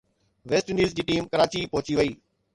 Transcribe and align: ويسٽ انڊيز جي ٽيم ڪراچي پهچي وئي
ويسٽ 0.49 0.67
انڊيز 0.71 0.95
جي 0.97 1.03
ٽيم 1.11 1.29
ڪراچي 1.33 1.61
پهچي 1.75 1.93
وئي 1.99 2.11